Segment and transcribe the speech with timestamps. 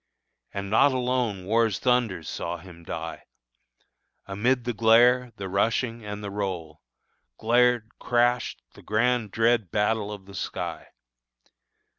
[0.51, 3.25] And not alone War's thunders saw him die;
[4.25, 6.81] Amid the glare, the rushing, and the roll,
[7.37, 10.87] Glared, crashed, the grand dread battle of the sky!